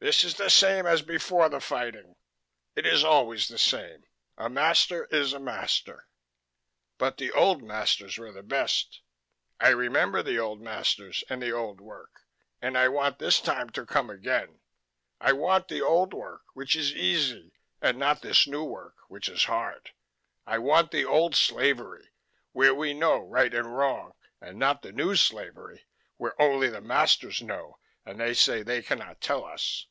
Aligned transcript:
This 0.00 0.22
is 0.22 0.34
the 0.36 0.48
same 0.48 0.86
as 0.86 1.02
before 1.02 1.48
the 1.48 1.58
fighting. 1.58 2.14
It 2.76 2.86
is 2.86 3.02
always 3.02 3.48
the 3.48 3.58
same. 3.58 4.04
A 4.36 4.48
master 4.48 5.06
is 5.10 5.32
a 5.32 5.40
master. 5.40 6.06
But 6.98 7.16
the 7.16 7.32
old 7.32 7.64
masters 7.64 8.16
were 8.16 8.30
the 8.30 8.44
best. 8.44 9.00
I 9.58 9.70
remember 9.70 10.22
the 10.22 10.38
old 10.38 10.60
masters 10.62 11.24
and 11.28 11.42
the 11.42 11.50
old 11.50 11.80
work, 11.80 12.20
and 12.62 12.78
I 12.78 12.86
want 12.86 13.18
this 13.18 13.40
time 13.40 13.70
to 13.70 13.84
come 13.84 14.08
again. 14.08 14.60
I 15.20 15.32
want 15.32 15.66
the 15.66 15.82
old 15.82 16.14
work, 16.14 16.42
which 16.54 16.76
is 16.76 16.92
easy, 16.94 17.52
and 17.82 17.98
not 17.98 18.22
this 18.22 18.46
new 18.46 18.62
work, 18.62 18.94
which 19.08 19.28
is 19.28 19.46
hard. 19.46 19.90
I 20.46 20.58
want 20.58 20.92
the 20.92 21.04
old 21.04 21.34
slavery, 21.34 22.10
where 22.52 22.72
we 22.72 22.94
know 22.94 23.18
right 23.18 23.52
and 23.52 23.76
wrong, 23.76 24.12
and 24.40 24.60
not 24.60 24.82
the 24.82 24.92
new 24.92 25.16
slavery, 25.16 25.86
where 26.18 26.40
only 26.40 26.68
the 26.68 26.80
masters 26.80 27.42
know 27.42 27.80
and 28.06 28.20
they 28.20 28.32
say 28.32 28.62
they 28.62 28.80
cannot 28.80 29.20
tell 29.20 29.44
us. 29.44 29.86